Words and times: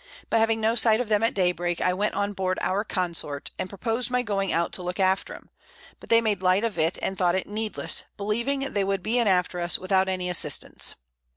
But 0.31 0.39
having 0.39 0.59
no 0.59 0.73
sight 0.73 0.99
of 0.99 1.09
them 1.09 1.21
at 1.21 1.35
Day 1.35 1.51
break, 1.51 1.79
I 1.79 1.93
went 1.93 2.15
on 2.15 2.33
board 2.33 2.57
our 2.59 2.83
Consort, 2.83 3.51
and 3.59 3.69
propos'd 3.69 4.09
my 4.09 4.23
going 4.23 4.51
out 4.51 4.73
to 4.73 4.81
look 4.81 4.99
after 4.99 5.35
'em; 5.35 5.51
but 5.99 6.09
they 6.09 6.21
made 6.21 6.41
Light 6.41 6.63
of 6.63 6.79
it 6.79 6.97
and 7.03 7.15
thought 7.15 7.35
it 7.35 7.47
needless, 7.47 8.01
believing 8.17 8.61
they 8.73 8.83
would 8.83 9.03
be 9.03 9.19
in 9.19 9.27
after 9.27 9.59
us, 9.59 9.77
without 9.77 10.07
any 10.09 10.27
Assistance. 10.27 10.95